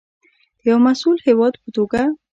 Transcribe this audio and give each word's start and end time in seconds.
د 0.61 0.61
یو 0.69 0.77
مسوول 0.85 1.17
هیواد 1.27 1.53
په 1.61 1.69
توګه. 1.75 2.01